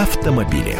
автомобили. 0.00 0.74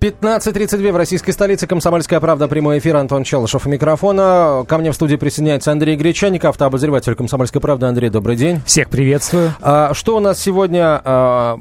15.32 0.00 0.92
в 0.92 0.96
российской 0.96 1.32
столице. 1.32 1.66
Комсомольская 1.66 2.20
правда. 2.20 2.46
Прямой 2.46 2.78
эфир. 2.78 2.96
Антон 2.96 3.24
Челышев 3.24 3.66
у 3.66 3.68
микрофона. 3.68 4.64
Ко 4.66 4.78
мне 4.78 4.92
в 4.92 4.94
студии 4.94 5.16
присоединяется 5.16 5.72
Андрей 5.72 5.96
Гречаник, 5.96 6.44
автообозреватель 6.44 7.16
Комсомольской 7.16 7.60
правды. 7.60 7.86
Андрей, 7.86 8.08
добрый 8.08 8.36
день. 8.36 8.62
Всех 8.64 8.88
приветствую. 8.88 9.52
А, 9.60 9.92
что 9.92 10.16
у 10.16 10.20
нас 10.20 10.40
сегодня 10.40 11.02
а, 11.04 11.58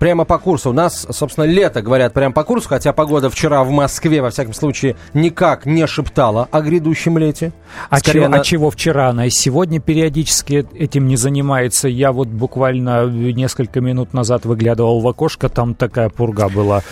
прямо 0.00 0.24
по 0.24 0.38
курсу. 0.38 0.70
У 0.70 0.72
нас, 0.72 1.06
собственно, 1.10 1.44
лето, 1.44 1.82
говорят, 1.82 2.12
прямо 2.12 2.34
по 2.34 2.42
курсу, 2.42 2.68
хотя 2.68 2.92
погода 2.92 3.30
вчера 3.30 3.62
в 3.62 3.70
Москве, 3.70 4.20
во 4.22 4.30
всяком 4.30 4.54
случае, 4.54 4.96
никак 5.14 5.66
не 5.66 5.86
шептала 5.86 6.48
о 6.50 6.62
грядущем 6.62 7.18
лете. 7.18 7.52
А, 7.90 8.00
чего, 8.00 8.24
она... 8.24 8.38
а 8.38 8.40
чего 8.40 8.70
вчера 8.70 9.10
она 9.10 9.26
и 9.26 9.30
сегодня 9.30 9.78
периодически 9.78 10.66
этим 10.74 11.06
не 11.06 11.16
занимается? 11.16 11.86
Я 11.86 12.10
вот 12.10 12.28
буквально 12.28 13.06
несколько 13.06 13.80
минут 13.80 14.14
назад 14.14 14.46
выглядывал 14.46 15.00
в 15.00 15.06
окошко, 15.06 15.48
там 15.48 15.74
такая 15.74 16.08
пурга 16.08 16.48
была 16.48 16.82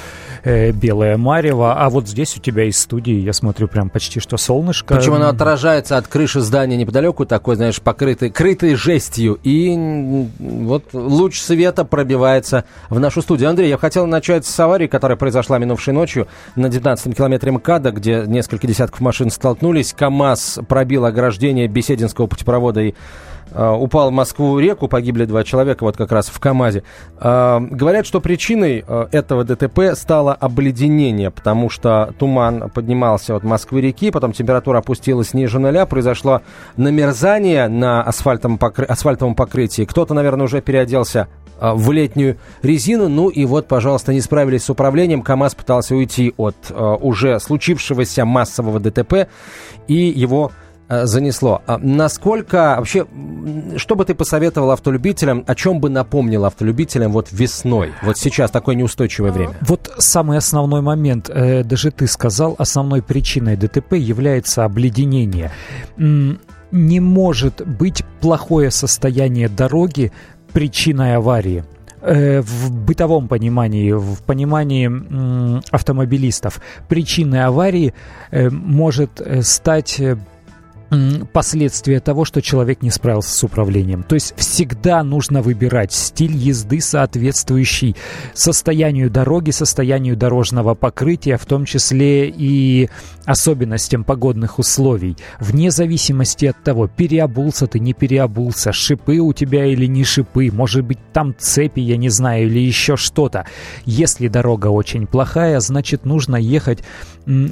э, 0.43 0.73
белое 0.73 1.17
марево, 1.17 1.75
а 1.75 1.91
вот 1.91 2.09
здесь 2.09 2.37
у 2.37 2.41
тебя 2.41 2.65
из 2.65 2.79
студии, 2.79 3.15
я 3.15 3.33
смотрю, 3.33 3.69
прям 3.69 3.91
почти 3.91 4.21
что 4.21 4.37
солнышко. 4.37 4.97
Причем 4.97 5.15
оно 5.15 5.29
отражается 5.29 5.97
от 5.97 6.07
крыши 6.07 6.41
здания 6.41 6.77
неподалеку, 6.77 7.27
такой, 7.27 7.57
знаешь, 7.57 7.81
покрытый, 7.81 8.31
крытой 8.31 8.75
жестью, 8.75 9.39
и 9.43 10.29
вот 10.39 10.93
луч 10.93 11.41
света 11.41 11.85
пробивается 11.85 12.65
в 12.91 12.99
нашу 13.01 13.23
студию. 13.23 13.51
Андрей, 13.51 13.69
я 13.69 13.79
хотел 13.79 14.07
начать 14.07 14.47
с 14.47 14.61
аварии, 14.61 14.87
которая 14.87 15.17
произошла 15.17 15.59
минувшей 15.59 15.95
ночью 15.95 16.29
на 16.57 16.67
19-м 16.67 17.13
километре 17.13 17.53
МКАДа, 17.53 17.91
где 17.91 18.25
несколько 18.27 18.67
десятков 18.67 19.01
машин 19.01 19.31
столкнулись. 19.31 19.93
КАМАЗ 19.93 20.61
пробил 20.69 21.05
ограждение 21.05 21.69
Бесединского 21.69 22.27
путепровода 22.27 22.81
и 22.81 22.95
упал 23.55 24.11
в 24.11 24.13
Москву-реку, 24.13 24.89
погибли 24.89 25.25
два 25.25 25.45
человека, 25.45 25.85
вот 25.85 25.97
как 25.97 26.13
раз 26.13 26.29
в 26.29 26.39
КАМАЗе. 26.39 26.83
Э, 27.21 27.61
говорят, 27.61 28.07
что 28.07 28.21
причиной 28.21 28.85
э, 28.87 29.07
этого 29.13 29.45
ДТП 29.45 29.95
стало 29.95 30.35
обледенение, 30.35 31.31
потому 31.31 31.71
что 31.71 32.15
туман 32.19 32.71
поднимался 32.71 33.37
от 33.37 33.45
Москвы-реки, 33.45 34.11
потом 34.11 34.33
температура 34.33 34.79
опустилась 34.79 35.35
ниже 35.35 35.59
нуля, 35.59 35.87
произошло 35.87 36.43
намерзание 36.77 37.69
на 37.69 38.03
асфальтовом, 38.03 38.59
покры... 38.59 38.85
асфальтовом 38.85 39.35
покрытии. 39.35 39.85
Кто-то, 39.85 40.15
наверное, 40.15 40.45
уже 40.45 40.61
переоделся 40.61 41.29
в 41.61 41.91
летнюю 41.91 42.37
резину. 42.63 43.09
Ну 43.09 43.31
и 43.31 43.45
вот, 43.45 43.67
пожалуйста, 43.67 44.13
не 44.13 44.21
справились 44.21 44.65
с 44.65 44.71
управлением. 44.71 45.23
КАМАЗ 45.23 45.57
пытался 45.57 45.97
уйти 45.97 46.33
от 46.37 46.55
уже 46.71 47.41
случившегося 47.41 48.25
массового 48.25 48.79
ДТП, 48.79 49.29
и 49.89 49.95
его 49.95 50.53
Э, 50.53 50.68
занесло. 50.89 51.63
А 51.67 51.79
насколько 51.79 52.77
вообще, 52.79 53.07
что 53.77 53.95
бы 53.95 54.05
ты 54.05 54.15
посоветовал 54.15 54.71
автолюбителям, 54.71 55.45
о 55.47 55.55
чем 55.55 55.81
бы 55.81 55.91
напомнил 55.91 56.45
автолюбителям 56.45 57.13
вот 57.13 57.29
весной, 57.31 57.93
вот 58.03 58.17
сейчас 58.17 58.51
такое 58.51 58.75
неустойчивое 58.75 59.33
время? 59.33 59.55
Вот 59.61 59.91
самый 59.99 60.39
основной 60.39 60.81
момент, 60.81 61.29
э, 61.29 61.63
даже 61.63 61.91
ты 61.91 62.07
сказал, 62.07 62.55
основной 62.59 63.03
причиной 63.03 63.57
ДТП 63.57 63.95
является 63.95 64.65
обледенение. 64.65 65.53
Не 65.97 67.01
может 67.01 67.67
быть 67.67 68.05
плохое 68.21 68.71
состояние 68.71 69.49
дороги 69.49 70.13
причиной 70.53 71.17
аварии 71.17 71.65
э, 72.01 72.41
в 72.41 72.73
бытовом 72.73 73.29
понимании, 73.29 73.93
в 73.93 74.23
понимании 74.23 74.91
автомобилистов, 75.71 76.61
причиной 76.89 77.45
аварии 77.45 77.95
может 78.33 79.21
стать 79.43 80.01
последствия 81.33 82.01
того, 82.01 82.25
что 82.25 82.41
человек 82.41 82.83
не 82.83 82.91
справился 82.91 83.31
с 83.35 83.45
управлением. 83.45 84.03
То 84.03 84.15
есть 84.15 84.35
всегда 84.37 85.03
нужно 85.03 85.43
выбирать 85.43 85.93
стиль 85.93 86.37
езды, 86.37 86.81
соответствующий 86.81 87.97
состоянию 88.35 89.11
дороги, 89.11 89.51
состоянию 89.51 90.17
дорожного 90.17 90.75
покрытия, 90.75 91.37
в 91.37 91.47
том 91.47 91.65
числе 91.65 92.29
и 92.29 92.89
особенностям 93.27 94.05
погодных 94.05 94.59
условий. 94.59 95.17
Вне 95.39 95.71
зависимости 95.71 96.47
от 96.47 96.63
того, 96.63 96.89
переобулся 96.89 97.67
ты, 97.67 97.79
не 97.79 97.93
переобулся, 97.93 98.73
шипы 98.73 99.19
у 99.19 99.33
тебя 99.33 99.67
или 99.67 99.87
не 99.87 100.05
шипы, 100.05 100.51
может 100.51 100.85
быть 100.85 100.99
там 101.13 101.35
цепи, 101.39 101.81
я 101.81 101.97
не 101.99 102.09
знаю, 102.09 102.47
или 102.47 102.61
еще 102.61 102.97
что-то. 102.97 103.45
Если 103.85 104.29
дорога 104.29 104.69
очень 104.69 105.07
плохая, 105.07 105.61
значит 105.61 106.07
нужно 106.07 106.37
ехать 106.37 106.83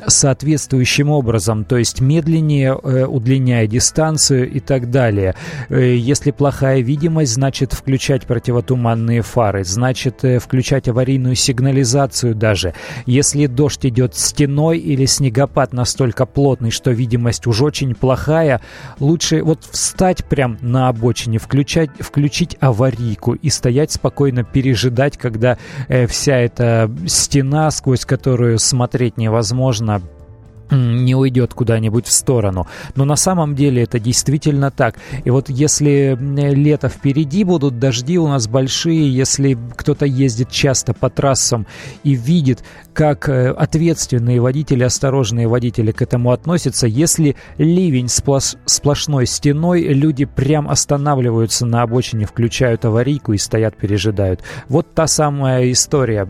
соответствующим 0.06 1.10
образом, 1.10 1.64
то 1.64 1.76
есть 1.76 2.00
медленнее, 2.00 2.78
э, 2.82 3.04
удлиняя 3.26 3.66
дистанцию 3.66 4.48
и 4.50 4.60
так 4.60 4.90
далее. 4.90 5.34
Э, 5.68 5.96
если 5.96 6.30
плохая 6.30 6.80
видимость, 6.80 7.34
значит 7.34 7.72
включать 7.72 8.26
противотуманные 8.26 9.22
фары, 9.22 9.64
значит 9.64 10.24
э, 10.24 10.38
включать 10.38 10.88
аварийную 10.88 11.34
сигнализацию 11.34 12.34
даже. 12.34 12.72
Если 13.04 13.46
дождь 13.46 13.84
идет 13.84 14.14
стеной 14.14 14.78
или 14.78 15.06
снегопад 15.06 15.72
настолько 15.72 16.24
плотный, 16.24 16.70
что 16.70 16.92
видимость 16.92 17.46
уж 17.48 17.62
очень 17.62 17.94
плохая, 17.94 18.60
лучше 19.00 19.42
вот 19.42 19.64
встать 19.64 20.24
прям 20.24 20.58
на 20.60 20.88
обочине, 20.88 21.38
включать, 21.38 21.90
включить 21.98 22.56
аварийку 22.60 23.34
и 23.34 23.50
стоять 23.50 23.90
спокойно, 23.90 24.44
пережидать, 24.44 25.16
когда 25.16 25.58
вся 26.08 26.36
эта 26.36 26.90
стена, 27.06 27.70
сквозь 27.70 28.04
которую 28.04 28.58
смотреть 28.58 29.16
невозможно, 29.16 29.36
возможно, 29.36 30.15
не 30.70 31.14
уйдет 31.14 31.54
куда-нибудь 31.54 32.06
в 32.06 32.12
сторону. 32.12 32.66
Но 32.94 33.04
на 33.04 33.16
самом 33.16 33.54
деле 33.54 33.82
это 33.82 33.98
действительно 33.98 34.70
так. 34.70 34.96
И 35.24 35.30
вот 35.30 35.48
если 35.48 36.16
лето 36.20 36.88
впереди 36.88 37.44
будут 37.44 37.78
дожди 37.78 38.18
у 38.18 38.28
нас 38.28 38.48
большие, 38.48 39.14
если 39.14 39.58
кто-то 39.76 40.06
ездит 40.06 40.50
часто 40.50 40.94
по 40.94 41.10
трассам 41.10 41.66
и 42.02 42.14
видит, 42.14 42.64
как 42.92 43.28
э, 43.28 43.50
ответственные 43.50 44.40
водители, 44.40 44.82
осторожные 44.82 45.48
водители 45.48 45.92
к 45.92 46.00
этому 46.02 46.32
относятся, 46.32 46.86
если 46.86 47.36
ливень 47.58 48.08
сплош 48.08 48.54
сплошной 48.64 49.26
стеной, 49.26 49.82
люди 49.82 50.24
прям 50.24 50.68
останавливаются 50.68 51.66
на 51.66 51.82
обочине, 51.82 52.26
включают 52.26 52.84
аварийку 52.84 53.32
и 53.32 53.38
стоят, 53.38 53.76
пережидают. 53.76 54.40
Вот 54.68 54.94
та 54.94 55.06
самая 55.06 55.70
история. 55.70 56.26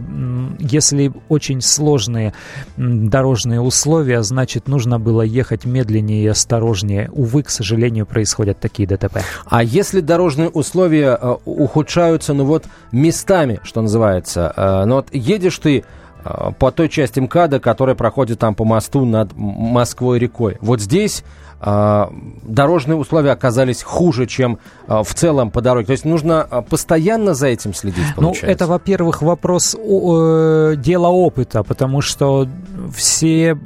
Если 0.59 1.13
очень 1.29 1.61
сложные 1.61 2.35
дорожные 2.77 3.61
условия, 3.61 4.23
значит, 4.27 4.69
нужно 4.69 4.99
было 4.99 5.23
ехать 5.23 5.65
медленнее 5.65 6.25
и 6.25 6.27
осторожнее. 6.27 7.11
Увы, 7.13 7.43
к 7.43 7.51
сожалению, 7.51 8.07
происходят 8.07 8.61
такие 8.61 8.87
ДТП. 8.87 9.19
А 9.47 9.63
если 9.63 10.01
дорожные 10.01 10.49
условия 10.49 11.19
э, 11.21 11.37
ухудшаются, 11.45 12.35
ну 12.35 12.45
вот, 12.45 12.65
местами, 12.93 13.61
что 13.63 13.81
называется, 13.81 14.53
э, 14.57 14.85
ну 14.85 14.97
вот 14.97 15.09
едешь 15.13 15.59
ты 15.59 15.85
э, 16.25 16.53
по 16.59 16.71
той 16.71 16.89
части 16.89 17.21
МКАДа, 17.21 17.61
которая 17.61 17.95
проходит 17.97 18.39
там 18.39 18.55
по 18.55 18.65
мосту 18.65 19.05
над 19.05 19.31
Москвой 19.35 20.19
рекой. 20.19 20.59
Вот 20.61 20.81
здесь 20.81 21.25
а, 21.59 22.13
дорожные 22.43 22.97
условия 22.97 23.31
оказались 23.31 23.83
хуже, 23.83 24.27
чем 24.27 24.59
а, 24.87 25.03
в 25.03 25.15
целом 25.15 25.51
по 25.51 25.63
дороге. 25.63 25.87
То 25.87 25.93
есть 25.93 26.05
нужно 26.05 26.65
постоянно 26.69 27.33
за 27.35 27.49
этим 27.49 27.73
следить, 27.73 28.05
ну, 28.17 28.23
получается? 28.23 28.47
Ну, 28.47 28.53
это, 28.53 28.67
во-первых, 28.67 29.23
вопрос 29.23 29.75
э, 29.75 30.75
дела 30.77 31.09
опыта, 31.09 31.63
потому 31.63 32.03
что 32.03 32.47
все 32.95 33.59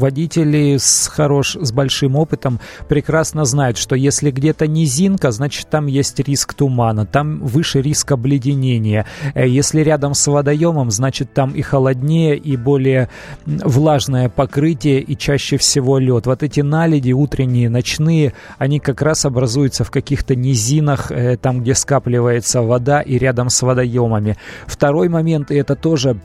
водители 0.00 0.76
с, 0.78 1.06
хорош, 1.06 1.56
с 1.60 1.70
большим 1.70 2.16
опытом 2.16 2.58
прекрасно 2.88 3.44
знают, 3.44 3.78
что 3.78 3.94
если 3.94 4.30
где-то 4.30 4.66
низинка, 4.66 5.30
значит, 5.30 5.68
там 5.70 5.86
есть 5.86 6.18
риск 6.18 6.54
тумана, 6.54 7.06
там 7.06 7.38
выше 7.40 7.80
риск 7.80 8.10
обледенения. 8.10 9.06
Э, 9.34 9.46
если 9.46 9.82
рядом 9.82 10.14
с 10.14 10.26
водоемом, 10.26 10.90
значит, 10.90 11.32
там 11.32 11.52
и 11.52 11.62
холоднее, 11.62 12.36
и 12.36 12.56
более 12.56 13.08
влажное 13.46 14.28
покрытие, 14.28 15.00
и 15.00 15.16
чаще 15.16 15.56
всего 15.56 15.98
лед. 15.98 16.26
Вот 16.26 16.42
эти 16.42 16.60
наледи 16.60 17.12
утренние, 17.12 17.68
ночные, 17.68 18.32
они 18.58 18.80
как 18.80 19.02
раз 19.02 19.24
образуются 19.24 19.84
в 19.84 19.90
каких-то 19.90 20.34
низинах, 20.34 21.12
э, 21.12 21.36
там, 21.36 21.60
где 21.60 21.74
скапливается 21.74 22.62
вода 22.62 23.00
и 23.02 23.18
рядом 23.18 23.50
с 23.50 23.62
водоемами. 23.62 24.36
Второй 24.66 25.08
момент, 25.08 25.50
и 25.50 25.56
это 25.56 25.76
тоже 25.76 26.18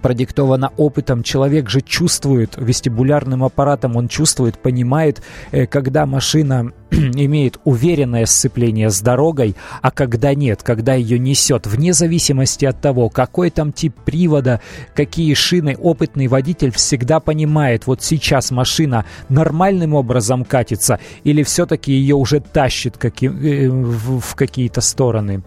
продиктовано 0.00 0.72
опытом. 0.76 1.22
Человек 1.22 1.68
же 1.70 1.80
чувствует 1.80 2.54
вестибулярным 2.56 3.44
аппаратом, 3.44 3.96
он 3.96 4.08
чувствует, 4.08 4.58
понимает, 4.58 5.22
э, 5.52 5.66
когда 5.66 6.06
машина 6.06 6.72
имеет 6.90 7.58
уверенное 7.64 8.26
сцепление 8.26 8.90
с 8.90 9.00
дорогой, 9.00 9.56
а 9.82 9.90
когда 9.90 10.34
нет, 10.34 10.62
когда 10.62 10.94
ее 10.94 11.18
несет, 11.18 11.66
вне 11.66 11.92
зависимости 11.92 12.64
от 12.64 12.80
того, 12.80 13.08
какой 13.08 13.50
там 13.50 13.72
тип 13.72 13.94
привода, 14.04 14.60
какие 14.94 15.34
шины, 15.34 15.76
опытный 15.76 16.26
водитель 16.28 16.70
всегда 16.70 17.20
понимает, 17.20 17.86
вот 17.86 18.02
сейчас 18.02 18.50
машина 18.50 19.04
нормальным 19.28 19.94
образом 19.94 20.44
катится 20.44 21.00
или 21.24 21.42
все-таки 21.42 21.92
ее 21.92 22.16
уже 22.16 22.40
тащит 22.40 22.96
э, 23.02 23.68
в 23.68 24.34
какие-то 24.34 24.80
стороны. 24.80 25.42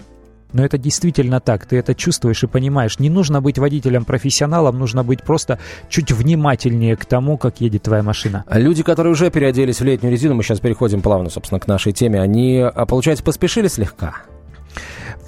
Но 0.52 0.66
это 0.66 0.78
действительно 0.78 1.40
так, 1.40 1.66
ты 1.66 1.78
это 1.78 1.94
чувствуешь 1.94 2.44
и 2.44 2.48
понимаешь. 2.48 3.00
Не 3.00 3.10
нужно 3.10 3.42
быть 3.42 3.60
водителем-профессионалом, 3.60 4.80
нужно 4.80 5.04
быть 5.04 5.24
просто 5.24 5.60
чуть 5.90 6.12
внимательнее 6.12 6.96
к 6.96 7.06
тому, 7.06 7.38
как 7.38 7.62
едет 7.62 7.84
твоя 7.84 8.02
машина. 8.02 8.44
А 8.48 8.58
люди, 8.58 8.82
которые 8.82 9.14
уже 9.14 9.30
переоделись 9.30 9.80
в 9.80 9.84
летнюю 9.84 10.12
резину, 10.12 10.34
мы 10.34 10.44
сейчас 10.44 10.60
переходим 10.60 11.02
плавно, 11.02 11.30
собственно, 11.30 11.60
к 11.60 11.68
нашей 11.68 11.94
теме, 11.94 12.20
они, 12.20 12.60
а, 12.60 12.86
получается, 12.86 13.24
поспешили 13.24 13.68
слегка? 13.68 14.24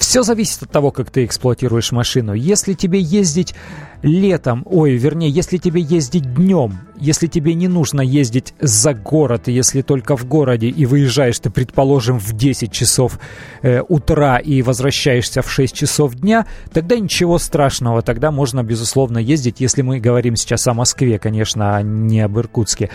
Все 0.01 0.23
зависит 0.23 0.63
от 0.63 0.71
того, 0.71 0.89
как 0.89 1.11
ты 1.11 1.25
эксплуатируешь 1.25 1.91
машину. 1.91 2.33
Если 2.33 2.73
тебе 2.73 2.99
ездить 2.99 3.53
летом, 4.01 4.63
ой, 4.65 4.95
вернее, 4.95 5.29
если 5.29 5.57
тебе 5.57 5.79
ездить 5.79 6.33
днем, 6.33 6.79
если 6.99 7.27
тебе 7.27 7.53
не 7.53 7.67
нужно 7.67 8.01
ездить 8.01 8.55
за 8.59 8.95
город, 8.95 9.47
если 9.47 9.83
только 9.83 10.17
в 10.17 10.25
городе, 10.25 10.69
и 10.69 10.87
выезжаешь 10.87 11.37
ты, 11.37 11.51
предположим, 11.51 12.17
в 12.17 12.33
10 12.33 12.71
часов 12.71 13.19
э, 13.61 13.83
утра 13.87 14.39
и 14.39 14.63
возвращаешься 14.63 15.43
в 15.43 15.51
6 15.51 15.75
часов 15.75 16.15
дня, 16.15 16.47
тогда 16.73 16.97
ничего 16.97 17.37
страшного, 17.37 18.01
тогда 18.01 18.31
можно, 18.31 18.63
безусловно, 18.63 19.19
ездить, 19.19 19.59
если 19.59 19.83
мы 19.83 19.99
говорим 19.99 20.35
сейчас 20.35 20.65
о 20.65 20.73
Москве, 20.73 21.19
конечно, 21.19 21.75
а 21.75 21.83
не 21.83 22.21
об 22.21 22.39
Иркутске, 22.39 22.89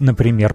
например 0.00 0.54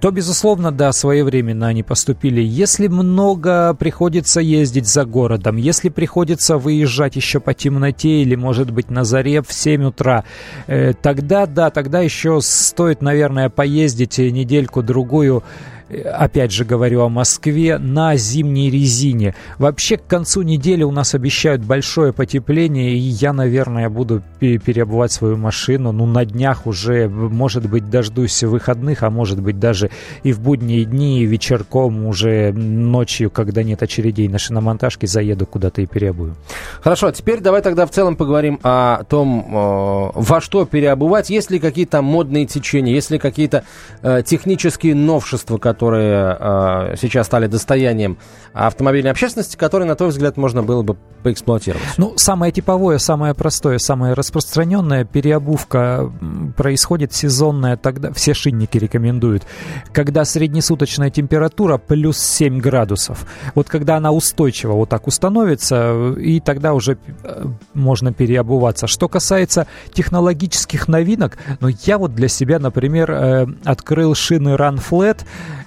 то, 0.00 0.10
безусловно, 0.10 0.72
да, 0.72 0.92
своевременно 0.92 1.66
они 1.66 1.82
поступили. 1.82 2.40
Если 2.40 2.88
много 2.88 3.74
приходится 3.74 4.40
ездить 4.40 4.86
за 4.86 5.04
городом, 5.04 5.56
если 5.56 5.88
приходится 5.88 6.56
выезжать 6.56 7.16
еще 7.16 7.40
по 7.40 7.54
темноте 7.54 8.22
или, 8.22 8.34
может 8.34 8.70
быть, 8.70 8.90
на 8.90 9.04
заре 9.04 9.42
в 9.42 9.52
7 9.52 9.84
утра, 9.84 10.24
э, 10.66 10.92
тогда, 10.94 11.46
да, 11.46 11.70
тогда 11.70 12.00
еще 12.00 12.40
стоит, 12.40 13.02
наверное, 13.02 13.50
поездить 13.50 14.18
недельку-другую 14.18 15.42
опять 15.90 16.52
же 16.52 16.64
говорю 16.64 17.02
о 17.02 17.08
Москве, 17.08 17.78
на 17.78 18.16
зимней 18.16 18.70
резине. 18.70 19.34
Вообще 19.58 19.96
к 19.96 20.06
концу 20.06 20.42
недели 20.42 20.82
у 20.82 20.90
нас 20.90 21.14
обещают 21.14 21.62
большое 21.62 22.12
потепление, 22.12 22.92
и 22.92 22.98
я, 22.98 23.32
наверное, 23.32 23.88
буду 23.88 24.22
переобувать 24.38 25.12
свою 25.12 25.36
машину. 25.36 25.92
Ну, 25.92 26.06
на 26.06 26.24
днях 26.24 26.66
уже, 26.66 27.08
может 27.08 27.68
быть, 27.68 27.90
дождусь 27.90 28.42
выходных, 28.42 29.02
а 29.02 29.10
может 29.10 29.40
быть, 29.40 29.58
даже 29.58 29.90
и 30.22 30.32
в 30.32 30.40
будние 30.40 30.84
дни, 30.84 31.22
и 31.22 31.26
вечерком, 31.26 32.06
уже 32.06 32.52
ночью, 32.52 33.30
когда 33.30 33.62
нет 33.62 33.82
очередей 33.82 34.28
на 34.28 34.38
шиномонтажке, 34.38 35.06
заеду 35.06 35.46
куда-то 35.46 35.82
и 35.82 35.86
переобую. 35.86 36.36
Хорошо, 36.80 37.08
а 37.08 37.12
теперь 37.12 37.40
давай 37.40 37.62
тогда 37.62 37.86
в 37.86 37.90
целом 37.90 38.16
поговорим 38.16 38.60
о 38.62 39.02
том, 39.04 39.46
э, 39.46 40.10
во 40.14 40.40
что 40.40 40.64
переобувать. 40.64 41.30
Есть 41.30 41.50
ли 41.50 41.58
какие-то 41.58 42.02
модные 42.02 42.46
течения, 42.46 42.94
есть 42.94 43.10
ли 43.10 43.18
какие-то 43.18 43.64
э, 44.02 44.22
технические 44.24 44.94
новшества, 44.94 45.58
которые 45.58 45.79
которые 45.80 46.36
э, 46.38 46.96
сейчас 47.00 47.26
стали 47.26 47.46
достоянием 47.46 48.18
автомобильной 48.52 49.12
общественности, 49.12 49.56
которые, 49.56 49.88
на 49.88 49.94
твой 49.94 50.10
взгляд, 50.10 50.36
можно 50.36 50.62
было 50.62 50.82
бы 50.82 50.98
поэксплуатировать? 51.22 51.82
Ну, 51.96 52.12
самое 52.16 52.52
типовое, 52.52 52.98
самое 52.98 53.32
простое, 53.32 53.78
самое 53.78 54.12
распространенное 54.12 55.04
переобувка 55.04 56.12
происходит 56.54 57.14
сезонная, 57.14 57.78
тогда 57.78 58.12
все 58.12 58.34
шинники 58.34 58.76
рекомендуют, 58.76 59.44
когда 59.92 60.26
среднесуточная 60.26 61.08
температура 61.08 61.78
плюс 61.78 62.18
7 62.18 62.58
градусов. 62.60 63.26
Вот 63.54 63.70
когда 63.70 63.96
она 63.96 64.12
устойчиво 64.12 64.72
вот 64.72 64.90
так 64.90 65.06
установится, 65.06 66.12
и 66.18 66.40
тогда 66.40 66.74
уже 66.74 66.98
э, 67.22 67.44
можно 67.72 68.12
переобуваться. 68.12 68.86
Что 68.86 69.08
касается 69.08 69.66
технологических 69.94 70.88
новинок, 70.88 71.38
ну, 71.60 71.68
я 71.86 71.96
вот 71.96 72.14
для 72.14 72.28
себя, 72.28 72.58
например, 72.58 73.10
э, 73.10 73.46
открыл 73.64 74.14
шины 74.14 74.50
Run 74.50 74.78
Flat, 74.78 75.20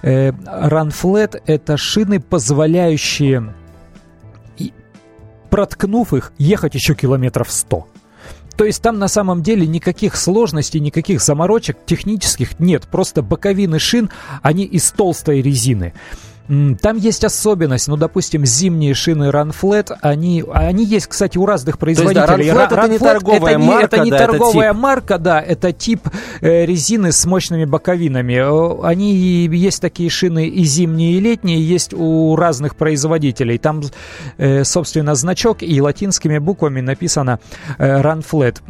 Э, 0.04 0.32
Run 0.32 0.90
Flat— 0.90 1.40
это 1.46 1.78
шины, 1.78 2.20
позволяющие, 2.20 3.54
проткнув 5.48 6.12
их, 6.12 6.32
ехать 6.36 6.74
еще 6.74 6.94
километров 6.94 7.50
100. 7.50 7.88
То 8.54 8.64
есть 8.66 8.82
там 8.82 8.98
на 8.98 9.08
самом 9.08 9.42
деле 9.42 9.66
никаких 9.66 10.16
сложностей, 10.16 10.78
никаких 10.78 11.22
заморочек 11.22 11.78
технических 11.86 12.60
нет. 12.60 12.86
Просто 12.90 13.22
боковины 13.22 13.78
шин, 13.78 14.10
они 14.42 14.64
из 14.64 14.90
толстой 14.92 15.40
резины. 15.40 15.94
Там 16.46 16.98
есть 16.98 17.24
особенность, 17.24 17.88
ну, 17.88 17.96
допустим, 17.96 18.44
зимние 18.44 18.92
шины 18.92 19.30
Run 19.30 19.54
Flat, 19.58 19.96
они, 20.02 20.44
они 20.52 20.84
есть, 20.84 21.06
кстати, 21.06 21.38
у 21.38 21.46
разных 21.46 21.78
производителей. 21.78 22.26
То 22.26 22.36
есть, 22.36 22.50
да, 22.50 22.66
Run 22.66 22.68
Flat, 22.68 22.70
Run 22.70 22.84
это 22.84 22.88
не 22.88 22.98
торговая 22.98 23.52
это 23.52 23.58
марка, 23.58 23.84
это 23.84 24.04
не 24.04 24.10
да, 24.10 24.18
торговая 24.18 24.66
это 24.66 24.74
тип. 24.74 24.82
марка, 24.82 25.18
да, 25.18 25.40
это 25.40 25.72
тип 25.72 26.00
э, 26.42 26.66
резины 26.66 27.12
с 27.12 27.24
мощными 27.24 27.64
боковинами. 27.64 28.84
Они 28.84 29.14
есть 29.14 29.80
такие 29.80 30.10
шины 30.10 30.46
и 30.46 30.64
зимние, 30.64 31.14
и 31.14 31.20
летние, 31.20 31.66
есть 31.66 31.94
у 31.94 32.36
разных 32.36 32.76
производителей. 32.76 33.56
Там, 33.56 33.82
э, 34.36 34.64
собственно, 34.64 35.14
значок 35.14 35.62
и 35.62 35.80
латинскими 35.80 36.36
буквами 36.38 36.82
написано 36.82 37.40
э, 37.78 38.02
Run 38.02 38.22
Flat. 38.22 38.60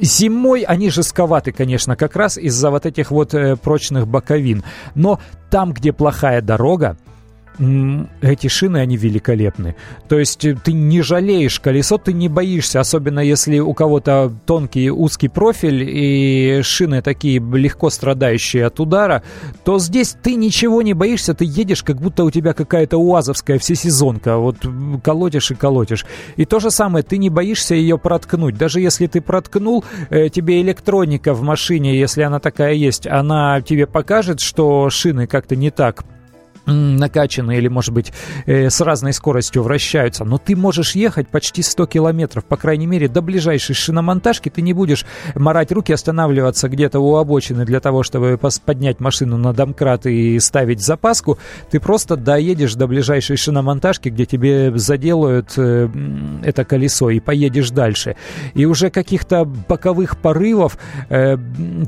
Зимой 0.00 0.62
они 0.62 0.88
жестковаты, 0.88 1.52
конечно, 1.52 1.96
как 1.96 2.16
раз 2.16 2.38
из-за 2.38 2.70
вот 2.70 2.86
этих 2.86 3.10
вот 3.10 3.34
э, 3.34 3.56
прочных 3.56 4.08
боковин. 4.08 4.64
Но 4.94 5.20
там, 5.54 5.72
где 5.72 5.92
плохая 5.92 6.42
дорога, 6.42 6.96
эти 7.58 8.48
шины, 8.48 8.78
они 8.78 8.96
великолепны. 8.96 9.76
То 10.08 10.18
есть 10.18 10.44
э, 10.44 10.56
ты 10.56 10.72
не 10.72 11.02
жалеешь 11.02 11.60
колесо, 11.60 11.98
ты 11.98 12.12
не 12.12 12.28
боишься, 12.28 12.80
особенно 12.80 13.20
если 13.20 13.60
у 13.60 13.74
кого-то 13.74 14.32
тонкий 14.44 14.90
узкий 14.90 15.28
профиль 15.28 15.82
и 15.88 16.62
шины 16.62 17.00
такие 17.00 17.38
легко 17.38 17.90
страдающие 17.90 18.66
от 18.66 18.80
удара, 18.80 19.22
то 19.64 19.78
здесь 19.78 20.16
ты 20.20 20.34
ничего 20.34 20.82
не 20.82 20.94
боишься, 20.94 21.34
ты 21.34 21.44
едешь, 21.44 21.82
как 21.82 22.00
будто 22.00 22.24
у 22.24 22.30
тебя 22.30 22.54
какая-то 22.54 22.98
уазовская 22.98 23.58
всесезонка, 23.58 24.38
вот 24.38 24.56
колотишь 25.04 25.52
и 25.52 25.54
колотишь. 25.54 26.06
И 26.36 26.44
то 26.44 26.58
же 26.58 26.70
самое, 26.70 27.04
ты 27.04 27.18
не 27.18 27.30
боишься 27.30 27.74
ее 27.76 27.98
проткнуть. 27.98 28.56
Даже 28.56 28.80
если 28.80 29.06
ты 29.06 29.20
проткнул, 29.20 29.84
э, 30.10 30.28
тебе 30.28 30.60
электроника 30.60 31.34
в 31.34 31.42
машине, 31.42 31.96
если 31.98 32.22
она 32.22 32.40
такая 32.40 32.74
есть, 32.74 33.06
она 33.06 33.60
тебе 33.60 33.86
покажет, 33.86 34.40
что 34.40 34.90
шины 34.90 35.28
как-то 35.28 35.54
не 35.54 35.70
так 35.70 36.04
накачанные 36.66 37.58
или, 37.58 37.68
может 37.68 37.92
быть, 37.92 38.12
э, 38.46 38.70
с 38.70 38.80
разной 38.80 39.12
скоростью 39.12 39.62
вращаются, 39.62 40.24
но 40.24 40.38
ты 40.38 40.56
можешь 40.56 40.94
ехать 40.94 41.28
почти 41.28 41.62
100 41.62 41.86
километров, 41.86 42.44
по 42.44 42.56
крайней 42.56 42.86
мере, 42.86 43.08
до 43.08 43.22
ближайшей 43.22 43.74
шиномонтажки, 43.74 44.48
ты 44.48 44.62
не 44.62 44.72
будешь 44.72 45.04
морать 45.34 45.72
руки, 45.72 45.92
останавливаться 45.92 46.68
где-то 46.68 47.00
у 47.00 47.16
обочины 47.16 47.64
для 47.64 47.80
того, 47.80 48.02
чтобы 48.02 48.38
поднять 48.64 49.00
машину 49.00 49.36
на 49.36 49.52
домкрат 49.52 50.06
и 50.06 50.38
ставить 50.40 50.80
запаску, 50.80 51.38
ты 51.70 51.80
просто 51.80 52.16
доедешь 52.16 52.74
до 52.74 52.86
ближайшей 52.86 53.36
шиномонтажки, 53.36 54.08
где 54.08 54.26
тебе 54.26 54.76
заделают 54.76 55.52
э, 55.56 55.88
это 56.42 56.64
колесо 56.64 57.10
и 57.10 57.20
поедешь 57.20 57.70
дальше. 57.70 58.16
И 58.54 58.64
уже 58.64 58.90
каких-то 58.90 59.44
боковых 59.44 60.18
порывов 60.18 60.78
э, 61.08 61.36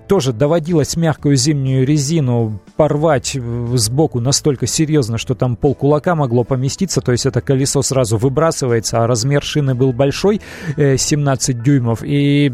тоже 0.09 0.33
доводилось 0.33 0.97
мягкую 0.97 1.37
зимнюю 1.37 1.87
резину 1.87 2.61
порвать 2.77 3.37
сбоку 3.75 4.21
настолько 4.21 4.66
настолько 4.67 4.87
серьезно, 4.87 5.19
что 5.19 5.35
там 5.35 5.57
пол 5.57 5.75
кулака 5.75 6.15
могло 6.15 6.45
поместиться, 6.45 7.01
то 7.01 7.13
есть 7.13 7.27
это 7.27 7.41
колесо 7.41 7.83
сразу 7.83 8.19
выбрасывается, 8.19 9.03
а 9.03 9.07
размер 9.07 9.43
шины 9.43 9.75
был 9.75 9.93
большой, 9.93 10.41
17 10.77 11.49
э, 11.49 11.53
дюймов, 11.63 12.03
и 12.03 12.53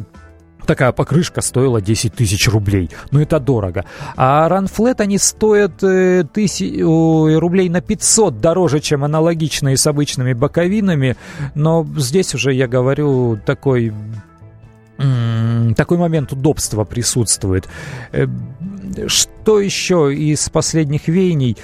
Такая 0.65 0.93
покрышка 0.93 1.41
стоила 1.41 1.81
10 1.81 2.15
тысяч 2.15 2.49
рублей. 2.49 2.89
Ну, 3.11 3.21
это 3.21 3.41
дорого. 3.41 3.85
А 4.15 4.49
ранфлет, 4.49 5.01
они 5.01 5.19
стоят 5.19 5.83
э, 5.83 6.23
тысяч, 6.33 6.79
э, 6.79 7.39
рублей 7.39 7.69
на 7.69 7.81
500 7.81 8.41
дороже, 8.41 8.79
чем 8.79 9.03
аналогичные 9.03 9.77
с 9.77 9.89
обычными 9.89 10.35
боковинами. 10.35 11.17
Но 11.57 11.85
здесь 11.97 12.37
уже, 12.37 12.53
я 12.53 12.69
говорю, 12.69 13.41
такой 13.45 13.93
такой 15.77 15.99
момент 15.99 16.33
удобства 16.33 16.85
присутствует. 16.85 17.69
Э, 18.13 18.27
что 19.09 19.59
еще 19.61 20.15
из 20.15 20.49
последних 20.49 21.09
веяний? 21.09 21.57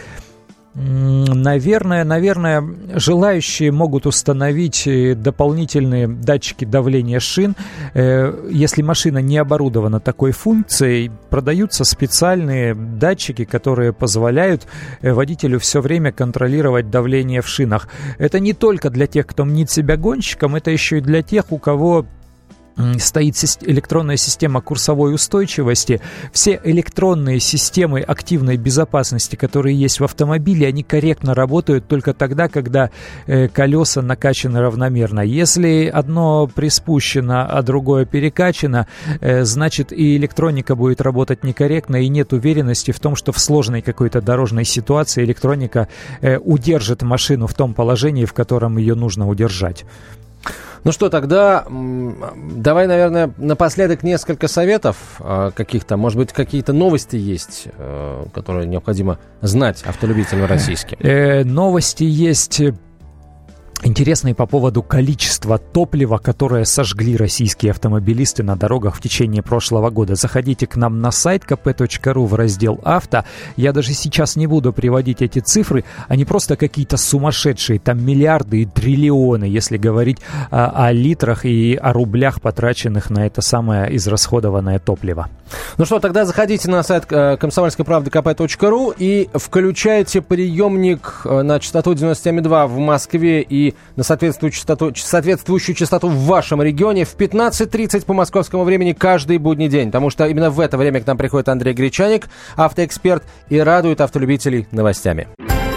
Наверное, 0.81 2.05
наверное, 2.05 2.63
желающие 2.95 3.73
могут 3.73 4.07
установить 4.07 4.87
э, 4.87 5.17
дополнительные 5.17 6.07
датчики 6.07 6.65
давления 6.65 7.19
шин. 7.19 7.57
Э, 7.95 8.49
если 8.49 8.83
машина 8.83 9.19
не 9.19 9.39
оборудована 9.39 9.99
такой 9.99 10.31
функцией, 10.31 11.11
продаются 11.31 11.83
специальные 11.83 12.77
датчики, 12.77 13.45
которые 13.45 13.93
позволяют 13.93 14.69
э, 15.01 15.13
водителю 15.13 15.59
все 15.59 15.81
время 15.81 16.13
контролировать 16.13 16.91
давление 16.91 17.43
в 17.43 17.49
шинах. 17.49 17.89
Это 18.19 18.39
не 18.39 18.53
только 18.53 18.89
для 18.89 19.09
тех, 19.09 19.27
кто 19.27 19.45
мнит 19.45 19.73
себя 19.73 19.97
гонщиком, 19.97 20.55
это 20.55 20.71
еще 20.71 20.99
и 20.99 21.01
для 21.01 21.23
тех, 21.25 21.51
у 21.51 21.59
кого 21.59 22.07
стоит 22.99 23.37
электронная 23.63 24.17
система 24.17 24.61
курсовой 24.61 25.15
устойчивости. 25.15 26.01
Все 26.33 26.61
электронные 26.65 27.41
системы 27.41 28.01
активной 28.01 28.57
безопасности, 28.57 29.37
которые 29.37 29.79
есть 29.79 30.01
в 30.01 30.05
автомобиле, 30.05 30.67
они 30.67 30.83
корректно 30.83 31.35
работают 31.35 31.89
только 31.89 32.15
тогда, 32.15 32.49
когда 32.49 32.91
э, 33.27 33.49
колеса 33.49 34.03
накачаны 34.03 34.61
равномерно. 34.61 35.21
Если 35.21 35.87
одно 35.87 36.47
приспущено, 36.47 37.47
а 37.49 37.63
другое 37.63 38.05
перекачано, 38.05 38.87
э, 39.21 39.45
значит 39.45 39.93
и 39.93 40.17
электроника 40.17 40.75
будет 40.75 41.01
работать 41.01 41.45
некорректно, 41.45 41.97
и 41.97 42.09
нет 42.09 42.33
уверенности 42.33 42.91
в 42.91 43.01
том, 43.01 43.17
что 43.17 43.33
в 43.33 43.39
сложной 43.39 43.83
какой-то 43.83 44.21
дорожной 44.21 44.65
ситуации 44.65 45.25
электроника 45.25 45.89
э, 46.21 46.39
удержит 46.39 47.03
машину 47.03 47.47
в 47.47 47.55
том 47.55 47.75
положении, 47.75 48.25
в 48.25 48.33
котором 48.33 48.79
ее 48.79 48.95
нужно 48.95 49.29
удержать. 49.29 49.85
Ну 50.85 50.93
что, 50.93 51.11
тогда 51.11 51.67
давай, 51.69 52.87
наверное, 52.87 53.33
напоследок 53.37 54.03
несколько 54.03 54.49
советов 54.49 54.97
а, 55.19 55.51
каких-то. 55.51 55.97
Может 55.97 56.19
быть, 56.19 56.33
какие-то 56.33 56.73
новости 56.73 57.17
есть, 57.17 57.69
э, 57.77 58.27
которые 58.33 58.67
необходимо 58.67 59.19
знать 59.43 59.83
автолюбителям 59.85 60.47
российским? 60.47 60.97
Э, 61.01 61.45
новости 61.45 62.05
есть 62.05 62.61
интересные 63.83 64.35
по 64.35 64.47
поводу 64.47 64.83
количества 64.83 65.59
топлива, 65.59 66.19
которое 66.19 66.65
сожгли 66.65 67.17
российские 67.17 67.71
автомобилисты 67.71 68.43
на 68.43 68.57
дорогах 68.57 68.97
в 68.97 69.01
течение 69.01 69.43
прошлого 69.43 69.91
года. 69.91 70.15
Заходите 70.15 70.67
к 70.67 70.77
нам 70.77 71.01
на 71.01 71.11
сайт 71.11 71.45
kp.ru 71.45 72.27
в 72.27 72.35
раздел 72.35 72.81
«Авто». 72.85 73.25
Я 73.57 73.73
даже 73.73 73.93
сейчас 73.93 74.37
не 74.37 74.47
буду 74.47 74.73
приводить 74.73 75.23
эти 75.23 75.39
цифры. 75.39 75.85
Они 76.09 76.25
просто 76.25 76.57
какие-то 76.57 76.97
сумасшедшие. 76.97 77.79
Там 77.79 78.05
миллиарды 78.05 78.63
и 78.63 78.65
триллионы, 78.67 79.45
если 79.45 79.77
говорить 79.77 80.19
о, 80.51 80.87
о 80.87 80.93
литрах 80.93 81.45
и 81.45 81.75
о 81.75 81.93
рублях, 81.93 82.41
потраченных 82.41 83.11
на 83.11 83.27
это 83.27 83.43
самое 83.43 83.95
израсходованное 83.97 84.79
топливо. 84.79 85.29
Ну 85.77 85.85
что, 85.85 85.99
тогда 85.99 86.25
заходите 86.25 86.71
на 86.71 86.83
сайт 86.83 87.05
э, 87.11 87.37
комсомольской 87.37 87.85
правды 87.85 88.11
kp.ru 88.11 88.95
и 88.97 89.29
включайте 89.35 90.21
приемник 90.21 91.23
э, 91.25 91.43
на 91.43 91.61
частоту 91.61 91.93
97,2 91.93 92.67
в 92.67 92.79
Москве 92.79 93.43
на 93.97 94.05
соответствующую 94.05 94.57
частоту, 94.59 94.93
соответствующую 94.95 95.75
частоту 95.75 96.09
в 96.09 96.27
вашем 96.27 96.63
регионе 96.63 97.05
в 97.05 97.17
15.30 97.17 98.05
по 98.05 98.15
московскому 98.15 98.65
времени 98.65 98.93
каждый 98.93 99.39
будний 99.39 99.69
день. 99.69 99.89
Потому 99.89 100.11
что 100.11 100.27
именно 100.27 100.51
в 100.51 100.61
это 100.61 100.77
время 100.77 101.01
к 101.01 101.07
нам 101.07 101.17
приходит 101.17 101.49
Андрей 101.49 101.75
Гречаник, 101.75 102.29
автоэксперт, 102.57 103.25
и 103.49 103.59
радует 103.59 104.01
автолюбителей 104.01 104.67
новостями. 104.71 105.29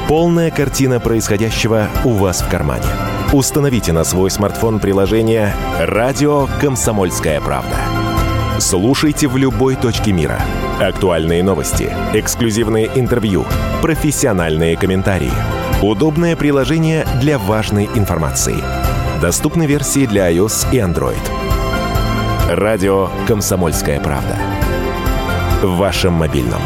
Полная 0.07 0.51
картина 0.51 0.99
происходящего 0.99 1.87
у 2.03 2.09
вас 2.09 2.41
в 2.41 2.49
кармане. 2.49 2.85
Установите 3.33 3.93
на 3.93 4.03
свой 4.03 4.29
смартфон 4.29 4.79
приложение 4.79 5.53
«Радио 5.79 6.47
Комсомольская 6.59 7.39
правда». 7.39 7.77
Слушайте 8.59 9.27
в 9.27 9.37
любой 9.37 9.75
точке 9.75 10.11
мира. 10.11 10.39
Актуальные 10.81 11.43
новости, 11.43 11.89
эксклюзивные 12.13 12.91
интервью, 12.95 13.45
профессиональные 13.81 14.75
комментарии– 14.75 15.31
Удобное 15.81 16.35
приложение 16.35 17.07
для 17.19 17.39
важной 17.39 17.85
информации. 17.95 18.57
Доступны 19.19 19.65
версии 19.65 20.05
для 20.05 20.31
iOS 20.31 20.67
и 20.71 20.77
Android. 20.77 21.17
Радио 22.47 23.09
«Комсомольская 23.27 23.99
правда». 23.99 24.37
В 25.63 25.77
вашем 25.77 26.13
мобильном. 26.13 26.61